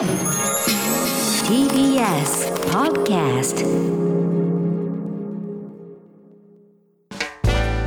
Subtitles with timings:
[0.00, 0.08] TBS
[2.70, 3.66] Podcast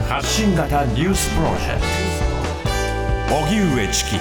[0.08, 1.81] 発信型ニュースプロジェク
[3.29, 4.12] ト荻上チキ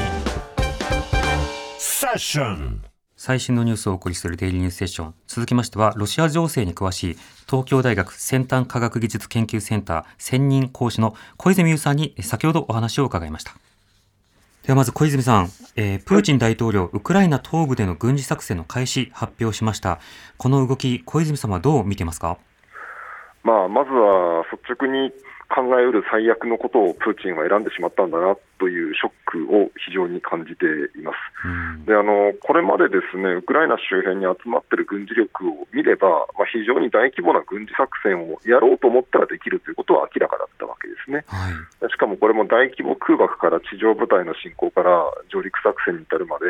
[1.76, 2.82] セッション
[3.14, 5.14] 最新のニュースをお送りするデイリーニュースセッション。
[5.29, 7.16] 続きましては、ロシア情勢に詳しい
[7.46, 13.52] 東京大学先端科学技術研究センター専任講師の小泉優さんに先ほどお話を伺いました。
[14.64, 19.98] ではまず小泉さん、えー、プーチン大統領、ウクライナ東部での軍事作戦の開始発表しました。
[20.39, 22.39] この動き、小泉さんはどう見てますか？
[23.43, 25.11] まあ、まずは率直に
[25.53, 30.62] 考えうる最悪のことをプーチンは選んでしまったんだなというショックを非常に感じて
[30.94, 31.18] います。
[31.82, 41.27] であのこれまでですねウクライナ周辺に集まっている軍事力を見れば、まあ、非常に大規模な軍事作戦をやろうと思ったらできるということは明らかだったわけですね。
[41.27, 44.94] はい、しかもこれも大規模空爆から地上部隊の侵攻から
[45.27, 46.47] 上陸作戦に至るまで、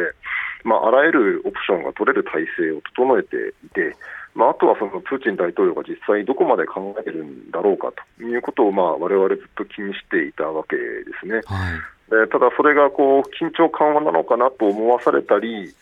[0.68, 3.96] まあ、あらゆるオプションが取れる体制を整えていて、
[4.34, 10.82] まあ、あとはそのプーチン大統領が実際どこまで考えているんだろうかということを、まあ、我々ずっと気にしていたわけで
[11.20, 11.42] すね。
[11.44, 15.74] はい、ただ、それがこう緊張緩和なのかなと思わされたり、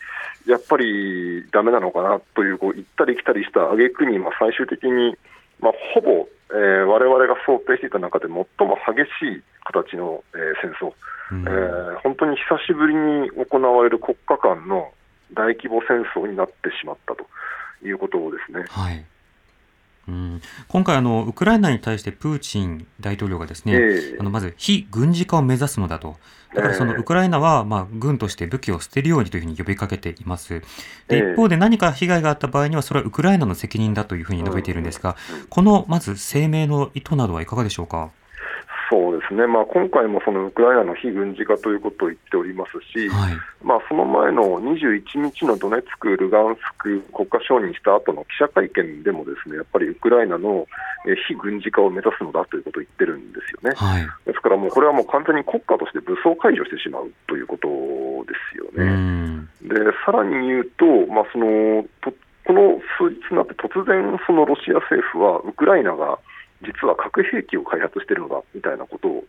[0.47, 5.15] やっぱりだめなのかなというこう行ったり来たりした挙句に、まあ、最終的に、
[5.59, 10.91] まあ、ほぼ、えー、我々が想定していた中で最も激しい形の、えー、戦争、
[11.31, 14.91] うん、えー、本当に久しぶりに行われる国家間の
[15.33, 17.25] 大規模戦争になってしまったと。
[17.83, 18.65] いうことですね。
[18.69, 19.05] はい
[20.07, 26.17] うん、今回あの、ウクライナに対してプーチン大統領がですね、えー、あのまず非軍事化を目指すのだと、
[26.55, 30.61] だからそのウクライナは、まあ、軍として武器を捨てるようにというふうに呼びかけています。
[31.07, 35.15] で一方で何か被害があった場合には、それはウクライナの責任だというふうに述べているんですが、
[35.49, 38.11] このまず声明の意図などはいかがでしょうか。
[38.91, 50.67] そうですね、まあ、今回もそのウクライナの非軍事化ということを言っておりますし、はい、まあ、その前の21日のドネツク、ルガンスク国家承認した後の記者会見でも、ですねやっぱりウクライナの
[51.27, 53.71] 非軍事化を目指すのだということを言ってるんですよね。
[53.79, 57.69] はい、ですから、もうこれはもう完全に国家として武装解除してしまうということ
[58.27, 59.47] ですよね。
[59.63, 62.11] でさらに言うと、まあ、そのと
[62.43, 66.19] この数日になって突然、そのロシア政府はウクライナが
[66.61, 69.23] 実は核兵器を開発しているのだみたいなことを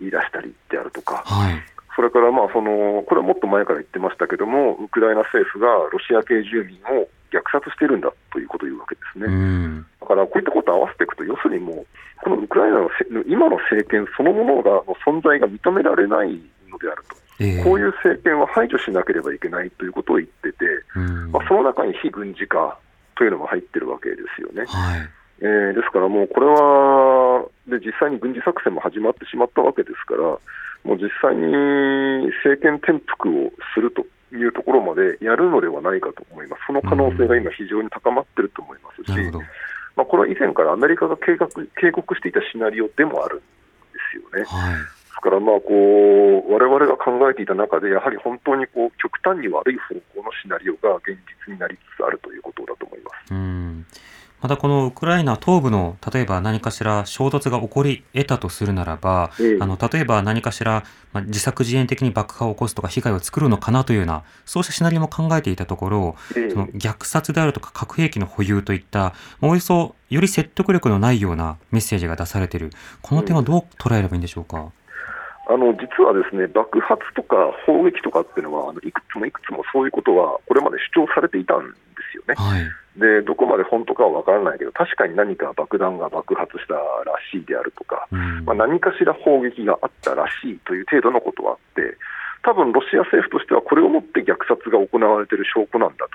[0.00, 1.54] 言い出したりであるとか、はい、
[1.94, 9.84] それからまあその、これはもっと前から言ってましたけども、ウクライナ政府がロシア系住民を虐殺しているんだということを言うわけですね。
[10.00, 11.86] だからこういったことを合わせていくと、要するにもう、
[12.22, 12.90] このウクライナの
[13.26, 16.38] 今の政権そのものがの存在が認められない
[16.70, 17.16] のであると。
[17.40, 20.64] えー、こういう政権は排除しなければいけないということを言ってて、
[21.30, 22.78] まあ、その中に非軍事化
[23.16, 24.64] というのも入ってるわけですよね。
[24.66, 25.08] はい
[25.40, 30.22] えー、ですからもうこれはで実際に軍事作戦も始まってしまったわけですから、
[30.84, 31.46] もう実際に
[32.42, 34.02] 政権転覆をすると
[34.34, 39.32] いうところまでやるのではないかと思います、その可能性が今、非常に高まっていると思いますし、
[39.96, 41.48] まあ、これは以前からアメリカが計画
[41.80, 43.44] 警告していたシナリオでもあるんで
[44.10, 44.44] すよね。
[44.46, 44.74] はい。
[44.74, 44.86] で
[45.18, 53.34] すから、まあこう我々が考えていた中で、やはり本当にこう極端に悪い方向のシナリオが現実になりつつあるということだと思います。
[53.34, 53.86] うん
[54.40, 69.12] またこのウクライナ東部の例えば何かしら衝突が起こり得たとするならば、あの例えば何かしら、まあ、自作自演的に爆破を起こすとか被害を作るのかなというようなそうしたシナリオも考えていたところ、その虐殺であるとか核兵器の保有といった
[69.42, 72.70] およそより説得力のないようなメッセージが出されている
[73.02, 74.70] この点はどう捉えればいいんでしょうか？
[75.50, 81.74] あの実はですね爆発とか砲撃とかっていうのはあのいくつもいくつもそういうことはこれまで主張されていたんで
[82.12, 82.34] すよね。
[82.36, 82.62] はい
[82.98, 86.82] でどこまで本当かは分からないけど、確かに何か爆弾が爆発したら
[87.30, 91.96] しいであるとか、うん、まあ、何かしら砲撃があったらしいという程度のことはあって、
[92.42, 96.06] 多分ロシア政府としてはこれをもって虐殺が行われている証拠なんだ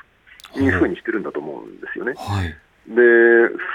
[0.54, 2.14] というふうにしてるんだと思うんですよね。
[2.18, 2.52] はい、
[2.92, 3.00] で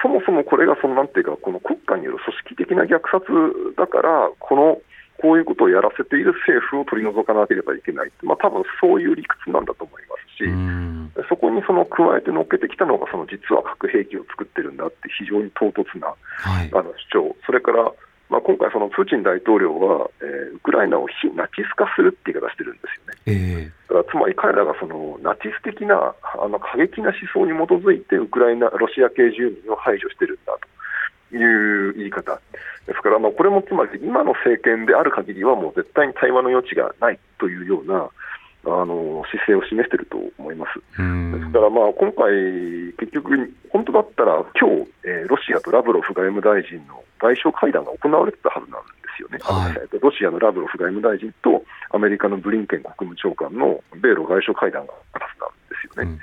[0.03, 3.25] そもそもこれがそのなんていうか、この国家による組織的な虐殺
[3.77, 4.81] だから、この
[5.21, 10.45] こういうことをやらせている政府を取り除かなければいけない、まあ多分そういう理屈なんだと思いますし。
[10.45, 10.89] うん
[11.29, 17.91] そこにその加えて乗っけてきたのが、その実は核兵器を作ってるんだって非常に唐突な、はい、あの主張、それから、
[18.31, 22.83] まあ、今回、そのプーチン大統領は、えー、ウクライナを非ナチス化するって言い方してるんで
[23.25, 23.65] すよね。
[23.65, 30.53] えー、だからつまり彼らがそのナチス的なあの過激な思想に基づいて、ウクライナ、ロシア系住民を排除してるんだ
[31.31, 32.39] という言い方。
[32.87, 38.09] ですから、まあ、これもつまり今の政権である限りは、もう絶対に対話の余地がないというような、
[38.69, 40.79] あの姿勢を示していると思います。
[40.79, 56.19] ですから、まあ、今回、結局、本当だったら、今日、えー、ロシアとラブロフ外務大臣の外相会談が行われてたはずなんですよね、はい、ロシアのラブロフ外務大臣とアメリカのブリンケン国務長官の米ロ外相会談があるはずなんですよね。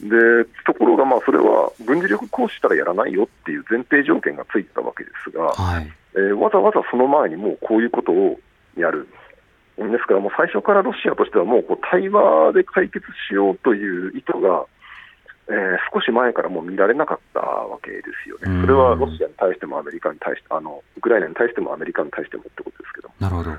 [0.00, 8.38] うんうん、でところが、まあ、それは軍事力行使したらやらないよっていう前提条件がついてたわけですが、はい、えー、わざわざその前にもうこういうことを
[8.76, 9.08] やる。
[9.78, 14.66] ですから、もう最初からロシアとしては、もうこう対話で解決しようという意図が、
[15.48, 23.08] えー、少し前からもう見られなかったわけですよね、それはロシアに対してもアメリカに対してあの、ウクライナに対してもアメリカに対してもってことですけど。
[23.20, 23.52] なるほど。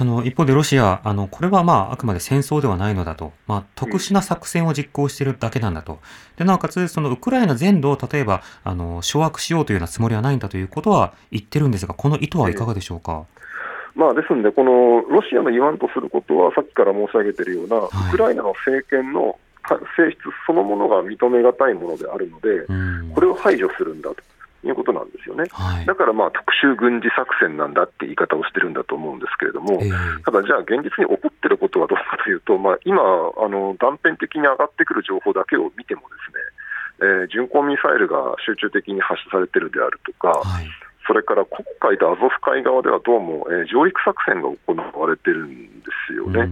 [0.00, 5.98] あの一方でロシア、あのこれはまああくまで戦争ではないのだと、まあ、特殊な作戦を実行しているだけなんだと、
[6.36, 13.24] でなおかつ、そのウクライナ全土を例えばあの掌握しようというようなつもりはないんだということは言ってるんですが、この意図はいかがでしょうか？
[13.98, 19.36] まあ、ですので、このロシアの言わんとすることは、さっきから申し上げているような、ウクライナの政権の
[19.98, 22.64] 性質そのものが認めがたいものであるので、
[23.12, 24.22] これを排除するんだと。
[24.66, 40.66] いうことなんですよね、はい、だからまあ特殊軍事作戦なんだって言い方をしてるんだと思うんですけれども、えー、ただじゃあ、現実に起こってることはどうかというと、まあ、今あの、断片的に上がってくる情報だけを見ても、ですね、えー、巡航ミサイルが集中的に発射されてるであるとか、はい、
[41.08, 46.46] それから黒海とアゾフ海側ではどうも、えー、上陸作戦が行われてるんですよね。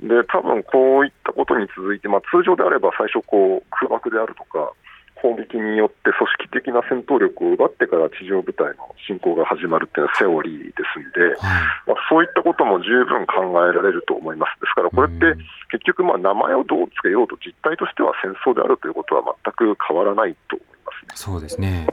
[0.00, 4.72] で多分こういったことに続いて、まあ、通常であれば最初こう、空爆であるとか、
[5.16, 11.40] 攻撃によって組織的な戦闘力を奪ってから地上部隊の侵攻が始まるっていうのはセオリーですので、
[11.88, 14.60] まあ、そういったことも十分考えられると思います。
[14.60, 15.40] ですからこれって
[15.72, 21.88] 結局まあ名前をどうつけようと実態としては戦争であるということは全く変わらないと思います、ね、そうですね。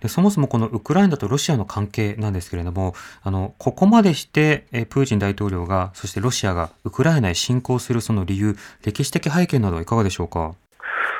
[0.00, 10.54] でそもそもこのウクライナとロシアの関係なんですけれども、あのここまでしてえプーチン大統領が、そしてロシアがウクライナへ侵攻するその理由、歴史的背景などはいかがでしょうか？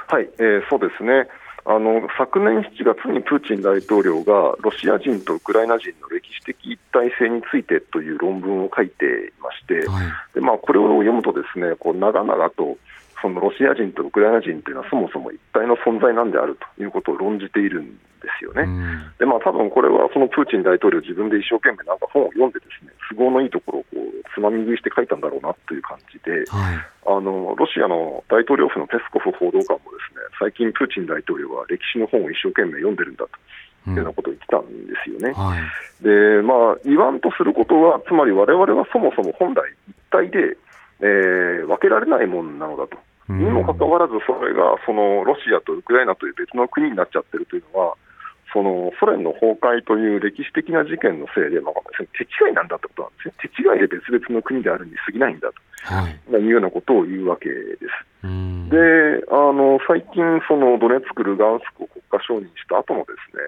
[0.09, 1.29] はい、えー、そうですね。
[1.67, 9.09] あの昨年7月にプーチン大統領がロシア人とウクライナ人の歴史的一体性についてという論文を書いてい
[9.43, 12.79] まして、はい、でまあ、これを読むとですねこう長々と
[13.21, 18.65] そのロシア人とウクライナ人というのはそもそも一体の存在なんであるということを論じているんですよね。
[19.19, 26.77] でまあ多分これはそのプーチン大統領自分で一生懸命なんか本を読んでですね都合のいいところをこうつまみ食いして書いたんだろうなという感じで、はい、
[27.07, 33.31] あのロシアの大統領府のペスコフ報道官もですね最近プーチン大統領は歴史の本を一生懸命読んでるんだと。
[33.89, 35.33] いうようなことを言ってたんですよね。
[35.33, 40.59] はい、で、まあ、言わんとすることは、つまり我々はそもそも本来一体で、
[41.01, 42.99] えー、分けられないものなのだと。
[43.31, 47.95] にもかかわらず、それがそのロシアとウクライナという別の国になっちゃってるというのは、
[48.53, 51.75] そのソ連の崩壊という歴史的な事件のせいで、まあ、
[52.19, 58.11] 手違いなんだってことなんですね、手違いで別々の国であるに過ぎないんだと、はい、いうようなことを言うわけです。
[58.23, 63.43] であの最近、そのドネツク、ルガンスクを国家承認した後もですね、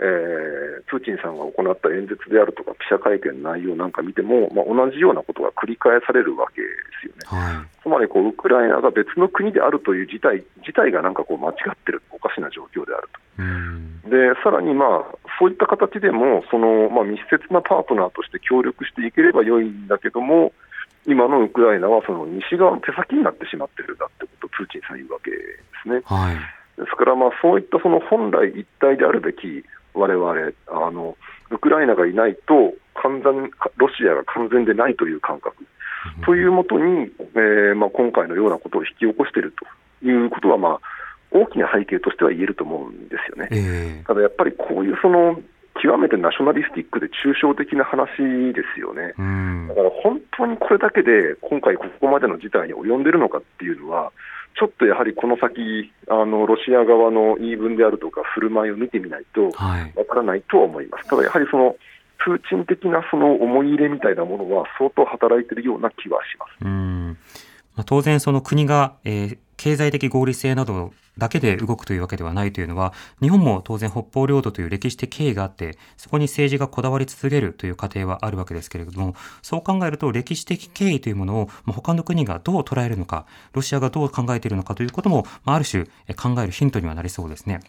[0.00, 6.66] えー、プーチンさんが行った演説であるとか記者会見の内容なんか見ても、まあ、同じようなことが繰り返されるわけで
[7.00, 7.22] すよね。
[7.24, 13.24] はい、つまりこうウクライナが別の国であるという事態自体がなんかこう間違ってる、おかしな状況であると。
[14.10, 20.52] でさらに、まあ、そういった形でもその、まあ、密接なパートナーとして協力していければよいんだけども、
[21.06, 25.36] 今のウクライナはその西側の手先になってしまってるんだってことをプーチンさん言うわけで
[25.82, 26.00] すね。
[26.04, 26.36] はい、
[26.80, 29.64] ですから、まあ、そういったその本来一体であるべき
[29.94, 31.16] 我々あの
[31.50, 35.56] ウクライナがいないと完全ロシアが完全でないという感覚、
[36.24, 39.54] というもとに、えーまあ、今回のようなことを引き起こしている
[40.00, 40.80] ということは、まあ、
[41.30, 43.48] 大きな背景としては言えると思うんですよね。
[43.50, 45.40] えー、ただやっぱりこういうその
[45.82, 48.08] 極めてナショナリスティックで抽象的な話
[48.52, 49.14] ですよね。
[49.68, 54.12] だから本当にこれだけで今回ここまでの事態に及んでるのかっていうのは、
[54.58, 59.52] ちょっとやはりこの先、あのロシア側の言い分であるとか、振る舞いを見てみないとわ
[60.08, 61.08] からないとは思います。
[61.08, 61.76] ただやはりその
[62.24, 66.64] プーチン的なその思い入れみたいなものは相当働いているような気はします。
[66.64, 67.18] うん
[67.76, 72.92] まあ、当然、その国が、えー、経済的合理性などだけで動くというわけではないというのは、
[73.22, 87.60] 日本も当然北方領土という歴史的経緯があって、そこに政治がこだわり続けるという過程はあるわけですけれども、そう考えると歴史的経緯というものを、ま、他の国がどう捉えるのか、ロシアがどう考えているのかということも、あ、る種考えるヒントにはなりそうですね。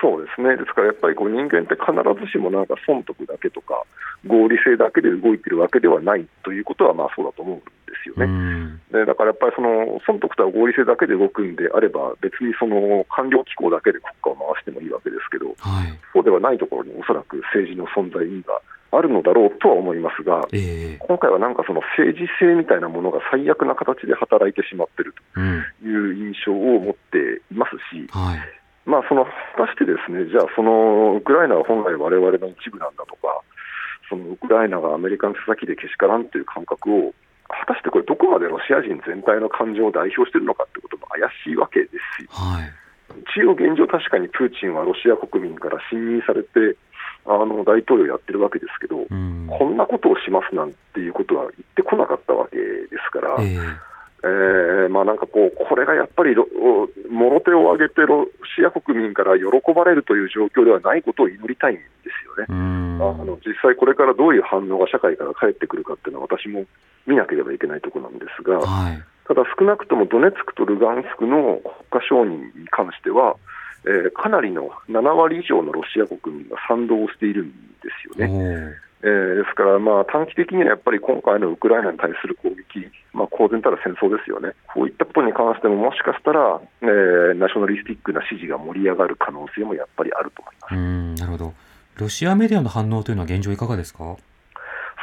[0.00, 1.92] そうですね、ですからやっぱりこう人間って必
[2.24, 3.82] ずしもなんか損得だけとか、
[4.26, 8.80] 合理性だけで動いてるわけではないということはまあそうだと思うんですよね。
[8.90, 18.56] でだからやっぱりその損得とは合理性だけで動くんであれば、別にその官僚機構だけで国家を回してもいいわけですけど、はい、そうではないところにおそらく政治の存在意義が
[18.92, 28.62] あるのだろうとは思いますが、えー、今回はなんかその政治性みたいなものが最悪な形で働いてしまっているという印象を持っていますし、はい。
[28.84, 29.30] まあ、その果
[29.66, 33.40] たしてですね、じゃあ、そのウクライナは本来われわれの一部なんだとか、
[34.10, 37.14] そのウクライナがアメリカの手先でけしからんという感覚を、
[37.48, 41.02] 果たしてこれ、どこまでロシア人全体の感情を代表しているのかということも
[41.44, 42.28] しいわけですよ。
[42.30, 42.82] はい
[43.12, 46.76] 一応、現状、確かにプーチンはロシア国民から信任されて、
[47.26, 52.62] あの大統領やってるわけですけど、うん、こんなことをしますなんていうことは言ってこなかったわけで
[53.04, 53.92] すから、えー
[54.24, 59.44] えーまあ、なんかこう、これがやっぱりもろ手を挙げてロシア国民から喜
[59.74, 62.46] ばれるという状況ではないことを祈りたいんですよね。
[62.48, 66.64] あの実際、これからどういう反応が社会から返ってくるかっていうのは、私も
[67.06, 73.36] 見なければいけないところなんですが、はい、ただ少なくともドネツクとルガンスクの国家承認に関しては、
[73.84, 77.50] えー、かなりの7割以上のロシア国民が賛同しているん
[77.82, 78.76] ですよね。
[79.04, 90.74] えー、ですから、まあ、短期的にはやっぱり今回のウクライナに対する攻撃、まあ、公然たら戦争ですよね、こういったことに関しても、もしかしたら、えー、ナショナリスティックな支持が盛り上がる可能性もやっぱりあると思います。
[90.74, 91.52] うんなるほど、
[91.96, 94.16] ロシアメディアの反応というのは現状、いかがですか？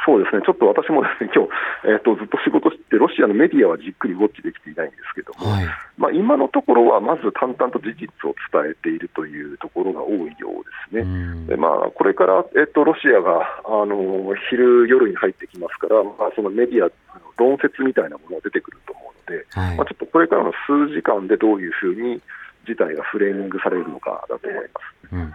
[0.06, 1.52] そうですね、ちょっと私もですね今日、
[1.84, 5.66] えーと、ずっと仕事して、ロシアのメディアはじっくりウォッチできていないんですけども、はい、
[5.98, 11.46] まあ、今のところはまず淡々と事実を伝えているというところが多いようですね。
[11.46, 16.90] でまあ、これから、えーと、ロシアがあの昼、夜に入ってきますから、まあ、そのメディア、
[17.36, 22.20] 論説みたいなものが出てくると思うので、はい、まあ、ちょっとこれからの数時間でどういうふうに
[22.66, 25.12] 事態がフレーミングされるのかだと思います。
[25.12, 25.34] うん、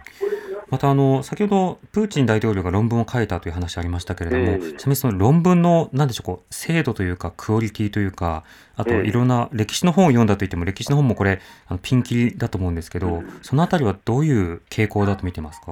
[0.69, 8.45] またあの先ほどプーチン大統領が論文を書いたという話ありましたけれども、えー、ちなみにその論文のなんでしょうこう精度というかクオリティというか
[8.77, 15.65] あといろんな歴史の本を読んだといっても歴史の本もこれあのピンキリだと思うんですけど、うん、そのあたりはどういう傾向だと見てますか？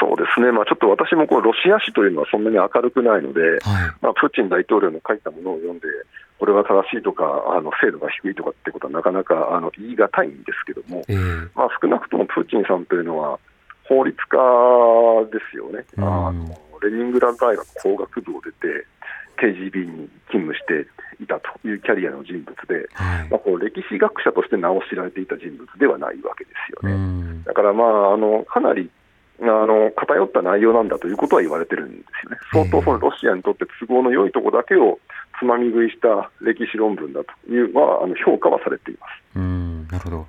[0.00, 3.60] そうですね、まあ、ちょっと私もこうロシア史というのはそんなに明るくないので、はい、
[4.02, 5.86] まあ、プーチン大統領の書いたものを読んで
[6.38, 7.24] これは正しいとか、
[7.56, 13.38] あの精度が低いとかってことはなかなかあの言い難いんですけども、えー、まあ、少なくともプーチンさんというのは、
[13.88, 14.38] 法律家
[15.30, 18.86] ですよね、あのレニングラード大学工学部を出て、
[19.36, 20.86] KGB に勤務して
[21.22, 27.42] いたというキャリアの人物で、はい、まあ、こう歴史学者として名を知られていた人物ではないわけですよね。
[27.44, 28.90] だから、まあ、あのかなり
[29.40, 34.98] あの偏った内容なんだということは言われてるんですよね、相当そのロシアにとって都合の良いところだけを
[35.38, 39.10] つまみ食いした歴史論文だというのはあの評価はされています。
[39.36, 40.26] うんなるほど。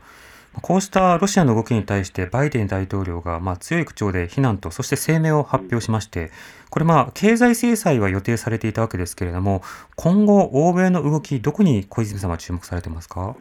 [0.62, 6.32] こうしたロシアの動きに対してバイデン大統領がまあ強い口調で非難とそして声明を発表しまして、
[6.70, 9.64] これまあ経済制裁は予定されていたわけですけれども
[9.98, 13.36] 今後欧米の動きどこに小泉さんは注目されてますか？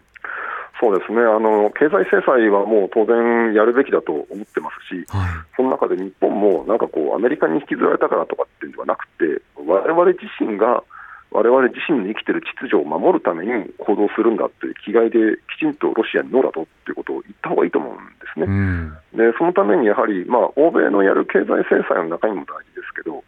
[0.80, 1.20] そうですね。
[1.20, 10.82] あの経済制裁はもう当然やるべきだと思ってますし、はい、その中で日本もなんかこうアメリカに引きずられたからとかっていうのではなくて、我々自身が
[11.34, 13.50] 我々自身の生きている秩序を守るために
[13.82, 15.18] 行動するんだっていう気概で
[15.50, 18.46] きちんとロシアにノーだとっていうことを言った方がいいと思うんですね。
[18.46, 23.24] うん、でそのためにやはり、まあ、欧米のやる経済制裁の中身も大事ですけど、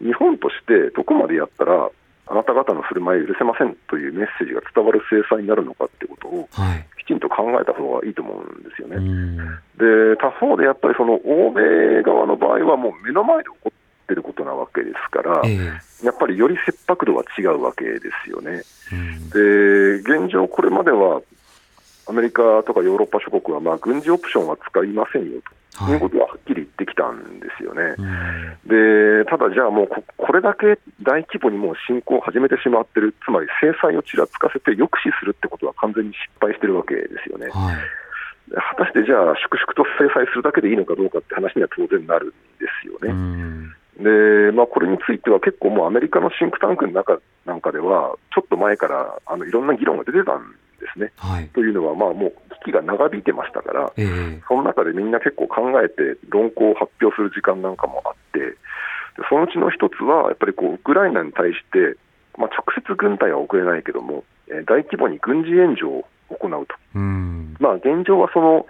[0.00, 1.90] 日本としてどこまでやったら、
[2.32, 6.48] あなた方の振る舞いを許せませんというメッセージが伝わる制裁になるのかってことを、
[6.96, 8.96] きちんと考えた方がいいと思うんですよね。
[9.76, 13.72] で他方でやっぱりその欧米側の場合は、もう目の前で起こ
[14.10, 18.62] ってることなわけですから、えー、やっぱりより切迫度は違うわけですよね。
[18.92, 19.38] うん、で
[20.02, 21.22] 現状、これまでは
[22.08, 25.38] アメリカとかヨーロッパ諸国は、まあ、軍事オプションは使いませんよ
[25.78, 27.82] ということははっきり言ってきたんですよね。
[27.82, 27.94] は
[28.66, 37.46] い、でただ、じゃあもうこ、これだけ大規模にもう侵攻を始めてしまってる、つまり制裁をちらつかせて抑止するってことは完全に失敗してるわけですよね。
[37.54, 37.76] はい
[38.50, 43.14] 果たしてじゃあ、粛々と制裁するだけでいいのかどうかって話には当然なるんですよね。
[44.00, 51.12] でまあ、これについては結構もうアメリカのシンクタンクの中なんかでは、ちょっと前からあのいろんな議論が出てたんですね。
[51.16, 52.32] はい、というのは、まあ、もう
[52.64, 58.56] 危機が長引いてましたから、えー、その中でみんな結構考えて論考を発表する時間なんかもあって、
[59.28, 61.96] そのうちの一つは、やっぱりこうウクライナに対して、
[62.38, 66.74] まあ、直接軍隊は送れないけども、えー、大規模に軍事援助を行うと。
[67.60, 68.66] まあ、現状はその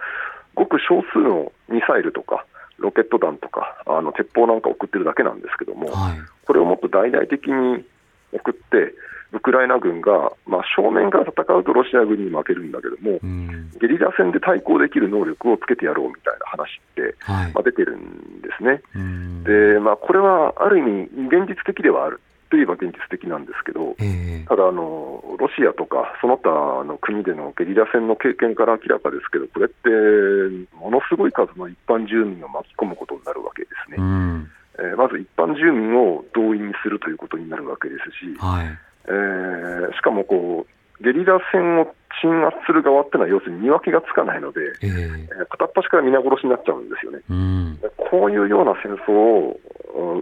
[0.55, 2.45] ごく少数のミサイルとか、
[2.81, 7.85] ロケット弾とか、あの鉄砲なんか送ってるだけなんですけども、はい、これをもっと大々的に
[8.33, 8.93] 送って、
[9.33, 18.81] ウクライナ軍が、まあ、正面から戦うとロシア軍に負けるんだけども、うん、ゲリラ戦で対抗できる能力をつけてやろうみたいな話って、はい、まあ、出てるんですね。
[18.93, 22.19] うん、で、まあ、これはある意味、現実的ではある。
[22.51, 29.89] といえば現実的なんですけど、えー、ただあの、ロシアとかその他の国でのゲリラ戦の経験から明らかですけど、これって
[30.75, 33.97] ものすごい数の一般住民を巻き込むことになるわけですね。
[33.97, 38.67] うん、えー、まず一般住民を動員するということになるわけですし、はい、
[39.07, 47.19] えー、しかもこうゲリラ戦を鎮圧する側っていうのは、要するに見分けがつかないので、えー、片っ端から皆殺しになっちゃうんですよね。
[47.29, 49.59] うん、こういうような戦争を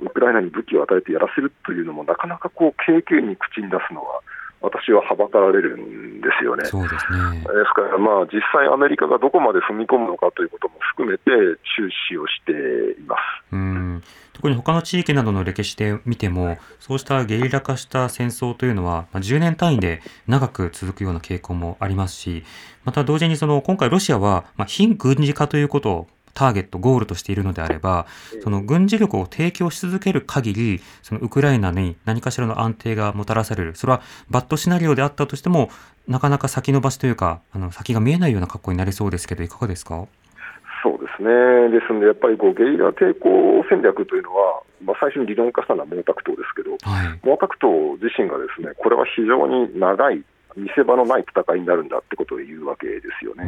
[0.03, 4.21] ウクライナに武器を与えてやらせるというのも、なかなかこう経験に口に出すのは
[4.61, 6.65] 私ははばかられるんですよね。
[6.65, 7.39] そうですね。
[7.39, 11.31] ですから、まあ、実際、アメリカがどこまで踏み込むのかということも含めて、
[11.77, 13.19] 注視をしています。
[13.53, 14.03] うん。
[14.33, 22.43] 特に他の地域などの歴史で見ても、そうしたゲリラ化した戦争というのは、まあ、10年単位で長く続くような傾向もありますし、
[22.83, 26.07] また同時にその今回、ロシアは、まあ、非軍事化ということを
[26.39, 28.05] ターゲット、ゴールとしているのであれば、
[28.43, 35.69] その軍事力を提供し続ける限り、そのウクライナに何かしらの安定がもたらされる、それはバッドシナリオであったとしても、
[36.07, 40.07] なかなか先延ばしというか、あの先が見えないような格好になりそうですけど、いかがですか？
[40.81, 41.29] そうですね、
[41.77, 43.29] ですので、やっぱりこうゲリラ抵抗
[43.69, 50.23] 戦略というのは、まあ、最初に理論化したのは毛沢東ですけど、はい、毛沢東自身がですねこれは非常に長い
[50.55, 53.43] 見せ場のない戦いになるんだってことを言うわけですよね。
[53.45, 53.47] う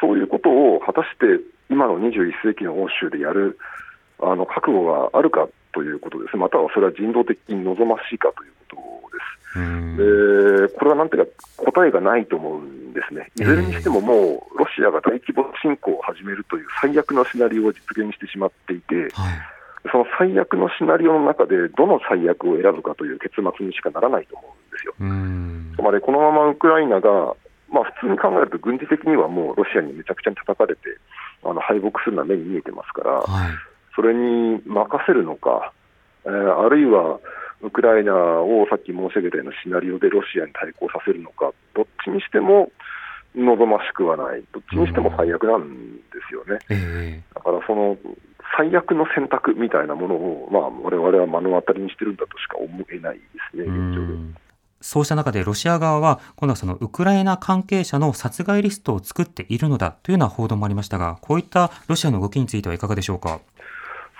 [0.00, 3.58] そういうことを果たして今の21世紀の欧州でやる
[4.20, 10.68] あの覚悟があるかということです、またはそれは人道的に望ましいかということです。
[10.70, 11.32] でこれはなんていうか、
[11.70, 19.12] 答えがないと思うんですね、いずれにしてももう、ロシアが大規模侵攻を始めるという最悪のシナリオを実現してしまっていて、はい、
[19.92, 24.94] その最悪のシナリオの中で、どの最悪を選ぶかという結末にしかならないと思うんですよ。
[25.76, 27.34] つまり、このままウクライナが、
[27.70, 30.80] まあ、普通に考えると、軍事的にはもうロシアにめちゃくちゃに叩かれて、
[31.44, 33.50] あの敗北するのは目に見えてますから、はい、
[33.94, 35.72] それに任せるのか、
[36.24, 37.20] えー、あるいは
[37.62, 42.70] ウクライナをさっき申し上げたようなシナリオでロシアに対抗させるのか、どっちにしても
[43.34, 46.58] 望ましくはない、どっちにしても最悪なんですよね。
[46.70, 47.96] うんだからその
[48.56, 54.45] 最悪の選択みたいなものを、まあ、我々は目の当たりにしてるんだとしか思えないですね、現状で。
[54.86, 63.40] そうした中でロシア側は、今度はそのウクライナ関係者の殺害リストを作っているのだというような報道もありましたが、こういったロシアの動きについてはいかがでしょうか？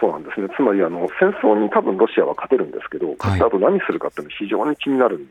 [0.01, 5.31] そうなんですね、つまりあの戦争に多分ロシアは勝てるんですけど、勝った後何するかっていうのは非常に気になるんで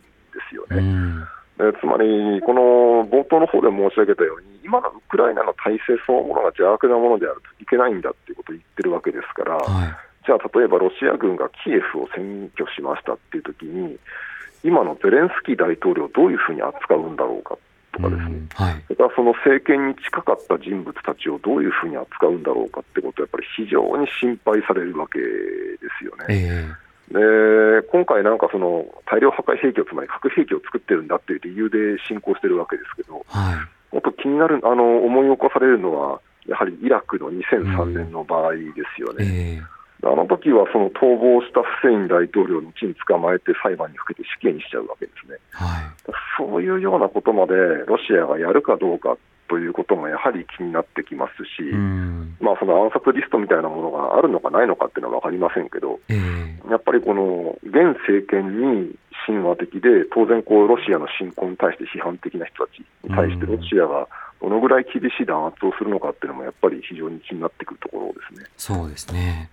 [0.50, 1.28] すよね。
[1.60, 9.92] はい、つまり、この冒頭の方で申し上げたように、今のウクライナの体制そのものが邪悪なものであるといけないんだっていうことを言ってるわけですから、はい、
[10.26, 14.00] じゃあ、例えばロシア軍がキエフを占拠しましたっていうときに、
[14.66, 17.56] 今のゼレンスキー大統領をどういうふうに扱うんだろうか
[17.94, 25.26] とかですね、はい、それからその政権に近かった人物たちをどういうふうに扱うんだろうかってことは、やっぱり非常に心配されるわけで
[26.00, 26.26] すよね。
[26.30, 27.22] えーで
[27.92, 38.58] 今回、なんかその大量破壊兵器を、つまり核兵器を作ってるんだっていう理由で侵攻してるわけですけど、はい、もっと気になるあの思い起こされるのは、やはりイラクの2003年の場合で
[38.96, 39.24] すよね。
[39.24, 39.62] うんえ。
[39.62, 45.84] ーあの時はその逃亡したフセイン大統領の地に捕まえて裁判にかけて死刑にしちゃうわけですね、はい、
[46.38, 47.56] そういうようなことまで
[47.88, 51.62] ロシアがやるかどうかということもやはり気になってきますし、
[52.42, 58.96] まあ、その暗殺リストみたいなものがあるのかないのかっていうのは分かりませんけど、えー、やっぱりこの現政権に
[59.28, 64.08] 親和的で、当然こう、ロシアの侵攻に対して批判的な人たちに対して、ロシアが
[64.42, 68.46] どのぐらい厳しい弾圧をするのかっていうのも、やっぱり非常に気になってくるところですね。
[68.58, 69.50] そうですね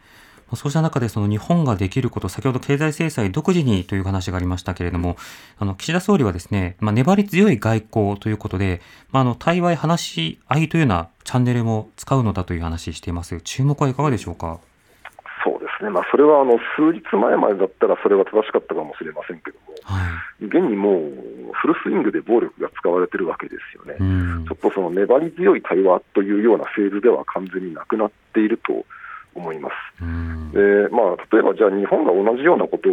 [0.57, 5.17] そうした中でその日本ができること、先ほど経済制裁独自にという話がありましたけれども、
[5.59, 13.41] あの岸田総理はですね、まあ、粘り強い外交ということで、まあ、あの対話話し合いというようなチャンネルも使うのだという話しています。
[13.43, 14.61] 注目はいかがでしょうか？
[15.45, 20.01] そうですね、まあ、それはあの数日前までだったらそれは正しかったかもしれませんけども、は
[20.41, 23.97] い、現にもうフルスイングで暴力が使われてるわけですよね、
[24.47, 28.87] ちょっとその粘り強い対話というようなフェーズでは完全になくなっていると
[29.35, 30.05] 思います。
[30.53, 32.93] でまあ、例えば、じゃあ日本が同じようなことを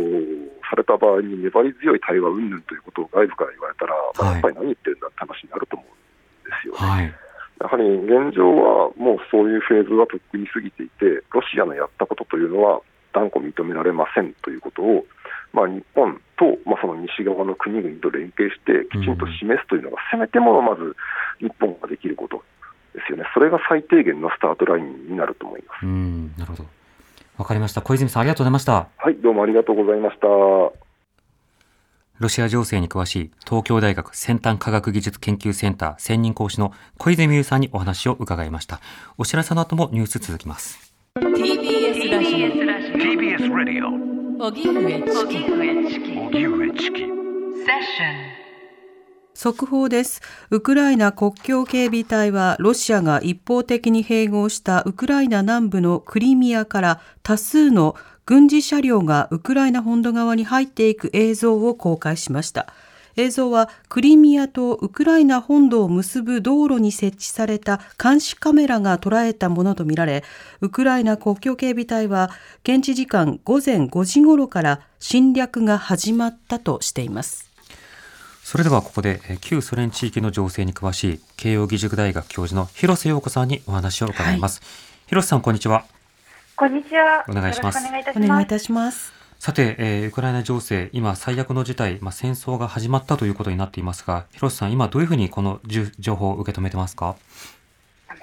[0.69, 6.79] された場合に粘り強い対話云々ということを外部から言われたら、まあ、やっぱり何言ってるんだって話になると思うんですよね。
[6.79, 7.13] はい、
[7.59, 12.79] やはり現状はもうそういうフェーズはとっくに過ぎていて、ロシアのやったことというのは
[13.11, 15.05] 断固認められませんということを、
[15.51, 20.95] まあ、日本と、まあ、その西側の国々と連携して、きちんと示すというのが、せめてものまず
[21.39, 22.41] 日本ができること
[22.93, 25.85] ですよね、それが最低限のスタートラインになると思います。
[25.85, 26.78] うんなるほど
[27.39, 27.81] わかりました。
[27.81, 28.89] 小泉さん、ありがとうございました。
[28.97, 30.27] はい、どうもありがとうございました。
[32.19, 38.81] ロシア情勢に詳しい東京大学先端科学技術研究センター専任講師の小泉優さんにお話を伺いました。
[39.17, 40.93] お知らせの後もニュース続きます。
[41.15, 42.49] TBS ラジオ
[42.99, 43.87] TBS ラジオ
[44.45, 48.38] 荻上チキ荻上チキセッション
[49.39, 50.21] 速報です。
[50.49, 62.73] ウクライナ国境警備隊はロシアが一方的に併合したウクライナ南部のクリミアから多数の軍事車両がウクライナ本土側に入っていく映像を公開しました。
[63.15, 70.25] 映像はクリミアとウクライナ本土を結ぶ道路に設置された監視カメラが捉えたものとみられ、
[70.59, 72.29] ウクライナ国境警備隊は
[72.63, 77.48] 現地時間午前5時頃から侵略が始まったとしています。
[78.49, 85.85] それではここで旧ソ連地域の情勢に詳しい慶應義塾大学教授の広瀬陽子さんにお話を伺います、はい、広瀬さんこんにちは。
[86.55, 87.25] こんにちは。
[87.29, 87.77] お願いします。
[87.77, 88.01] お願い
[88.43, 89.13] いたします。
[89.37, 95.59] さて、えー、ウクライナ情勢、今、最悪の事態、まあ、戦争が始まったということになっていますが、広瀬さん、今、どういうふうにこの
[95.99, 97.17] 情報を受け止めてますか？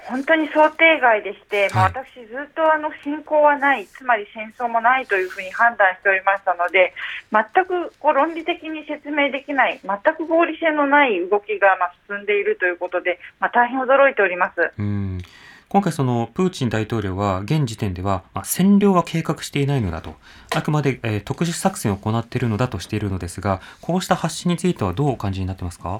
[0.07, 6.93] 本当に想定外でして、まあ、私、ずっとあの侵攻はない、つまり戦争もないというふうに判断しておりましたので、
[7.31, 14.71] 全くこう論理的に説明できない、全く合理性のない動きがまあ進んでいるということで、まあ、大変驚いております。
[14.79, 15.19] うん
[15.69, 20.15] 今回、そのプーチン大統領は現時点では、まあ、占領は計画していないのだと、
[20.55, 25.99] あくまで、えー、特殊作戦を行っているのだとしているのですが、こうした発信についてはどうお感じになってますか？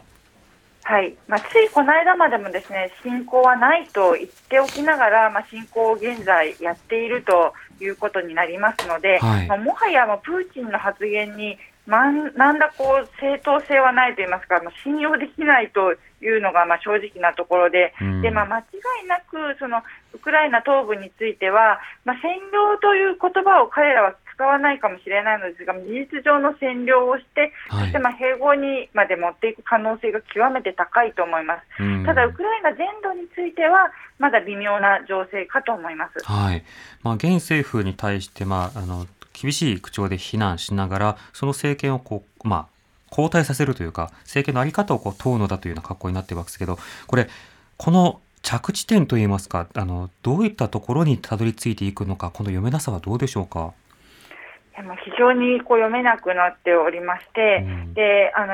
[0.88, 1.18] はい。
[1.28, 15.92] まあ、ついこの間までもですね侵攻はないと言っておきながら、まあ、侵攻を現在やっているということになりますので、はい、まあ、もはやもうプーチンの発言にまんなんだこう正当性はないと言いますか、まあ、信用できないと
[16.24, 18.64] いうのがまあ正直なところで、うん、でまあ、間違
[19.04, 32.06] いなくそのウクライナ東部については、まあ、占領という言葉を彼らは使わないかもしれないのですが、事実上の占領をして、はい、そしてまあ併合にまで持っていく可能性が極めて高いと思います。
[32.06, 36.24] ただ、ウクライナ全土については、まだ微妙な情勢かと思います。
[36.24, 36.64] はい
[37.04, 42.78] まあ、現政府に対して、まあ、あの厳しい口調で非難しながら、その政権をこう、まあ、
[43.10, 47.28] 交代させるというか、政権の在り方をこう問うのだというような格好になっていますけど、これ、
[47.78, 53.74] この着地点といいますか、あのどういったところにたどり着いていくのか、この読めなさはどうでしょうか？
[54.78, 58.54] 非常にこう読めなくなっておりまして、うん、であの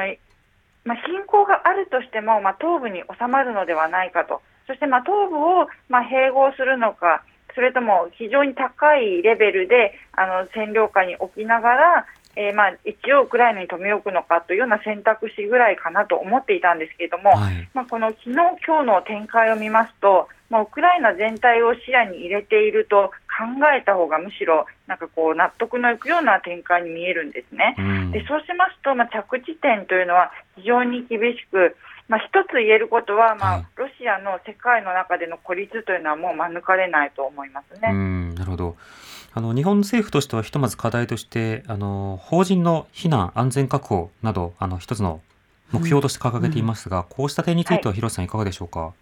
[0.86, 7.24] まあ、侵攻があるとしても、まあ、東部に収まるのではないかと、そしてまあ東部をまあ併合するのか、
[7.56, 12.06] それとも非常に高いレベルであの占領下に置きながら、
[12.36, 18.32] えー、まあ一応ウクライナに留め置くのかというような選択肢ぐらいかなと思っていたんですけれども、はい、まあ、この昨日
[18.66, 27.76] 今日の展開を見ますと、まあ、ウクライナ全体を視野に入れていると考えた方がむしろなんかこう納得のいくような展開に見えるんですね。
[27.78, 31.76] うん、でそうしますと、まあ、着地点というのは非常に厳しく、
[32.08, 37.90] まあ、一つ言えることは、まあ、ロシアの世界の中での孤立というのはもう免れないと思いますね。
[37.92, 38.76] うんなるほど
[39.36, 45.22] あの日本政府としてはひとまず課題としてあの法人の避難安全確保などあの一つの
[45.72, 48.94] 目標として掲げていますが、うん、こうした点については広瀬さんいかがでしょうか？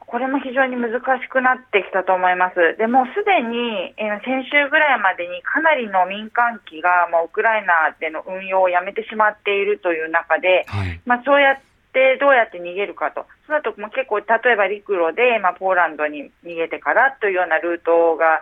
[0.00, 2.76] これも非常に難しくなってきたと思います。
[2.78, 11.56] でもうすでに、え先週ぐらいまでにかなりの民間機がもうウクライナでの運用をやめてしまっているという中で、はい、まあ、そうやっ
[11.92, 18.40] てどうやって逃げるかと、その後も結構、例えば陸路で、まあ、ポーランドに逃げてからというようなルートが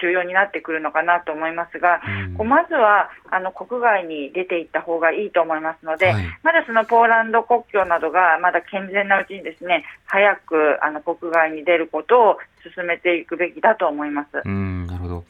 [0.00, 12.36] 重要になってくるのかなと思いますが、うん、こうまずはあの国外に出ていった方がいいと思いますので、はい、まだそのポーランド国境などがまだ健全なうちにですね早くあの国外に出ることを
[12.76, 14.28] 進めていくべきだと思います。
[14.44, 15.24] うんなるほど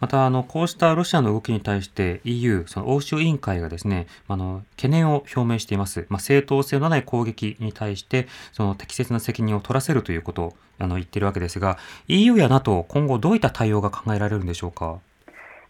[0.00, 11.78] またあのこうしたロシアの動きに対して EU その欧州委員会がですねあの懸念を表明しています、まあ、正当性のない攻撃に対してその適切な責任を取らせるということをあの言っているわけですが
[12.08, 14.98] EU や NATO 今後どういった対応が考えられるんでしょうか？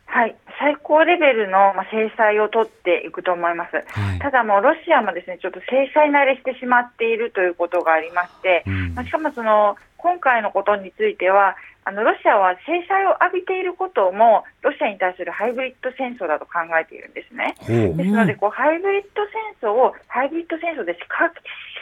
[0.07, 0.37] はい。
[0.59, 11.57] 最高レベルの制裁を取っていくと思います、はい、ただ、もうロシアもですねちょっと制裁慣れしてしまっているということがありまして、うん、しかもその今回のことについては、
[11.87, 17.55] あのロシアは制裁を浴びていることもロシアに対するハイブリッド戦争だと考えているんですね。
[17.63, 19.23] ですのでこうハイブリッド
[19.63, 20.99] 戦争をハイブリッド戦争で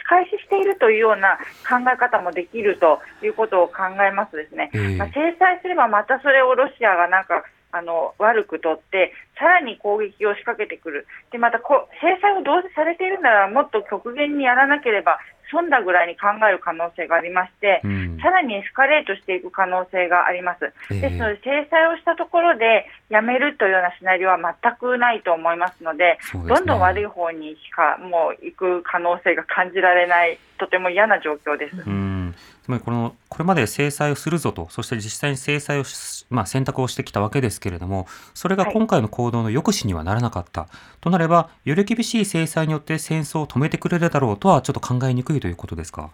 [0.05, 4.69] 開始しているというような考え方もできるということを考えますですね。
[4.97, 15.19] まあ、制裁すればまたそれをロシアがなんかあの悪くとって、さらに攻撃を仕掛けてくる、でまたこ制裁をどうせされているなら、もっと極限にやらなければ
[15.51, 20.71] 損だぐらいに考える可能性がありまして、うん、さらにエスカレートしていく可能性があります。
[20.91, 31.75] えー、ですので、制裁をしたところでやめるというようなシナリオは全くないと思いますので、でね、どんどん悪い方にしかもう行く可能性が感じられない、とても嫌な状況です。
[31.85, 32.35] うん。
[32.63, 35.83] つまりこのこれまで制裁をするぞと、そして実際に制裁を、
[36.29, 40.69] まあ、選択をしてきたわけですけれども、それが今回の行動の抑止にはならなかった、はい、
[41.01, 46.11] となれば、より厳しい制裁によって戦争を止めてくれるだろうとは、ちょっと考えにくいということですか？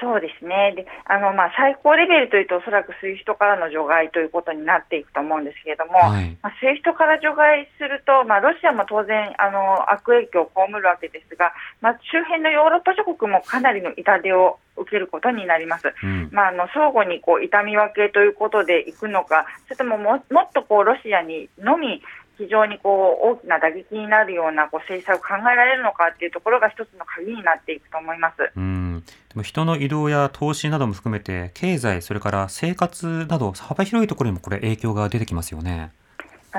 [0.00, 0.74] そうですね。
[0.76, 15.92] で、あの、まあ、最高レベルというと、おそらく SWIFT からの除外ということになっていくと思うんですけれども、はい、まあ、 SWIFT から除外すると、まあ、ロシアも当然、あの、悪影響を被るわけですが、まあ、周辺のヨーロッパ諸国もかなりの痛手を受けることになります。
[16.04, 22.00] うん、まあ、あの、相互にこう、痛み分けということでいくのか、それともももっとこう、ロシアにのみ、
[22.38, 28.36] 非常にこう大きな打撃になるようなこう制裁を考えられるのかっていうところが一つの鍵になっていくと思います。
[28.56, 35.90] うんでも人の移動や投資なども含めて経済それから生活など幅広いところにもこれ影響が出てきますよね。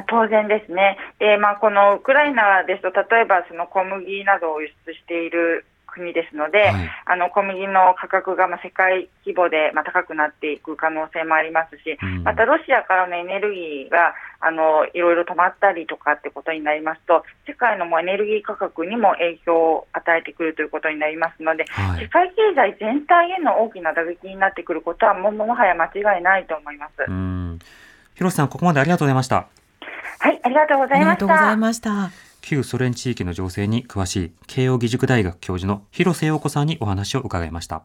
[0.07, 26.93] 当然ですね、でまあ、このウクライナですと、例えばその小麦などを輸出している国ですので、はい、あの小麦の価格がまあ世界規模でまあ高くなっていく可能性もありますし、うん、またロシアからのエネルギーがあのいろいろ止まったりとかってことになりますと、世界のもエネルギー価格にも影響を与えてくるということになりますので、はい、世界経済全体への大きな打撃になってくることはも、もはや間違いないと思います。
[28.15, 29.47] 広瀬さん、ここまでありがとうございました。
[30.19, 31.06] はい、ありがとうございました。
[31.06, 32.28] ありがとうございました。
[32.41, 37.84] 旧ソ連地域の情勢に詳しい慶應義塾大学教授の広瀬陽子さんにお話を伺いました。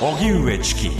[0.00, 0.90] 荻上チキ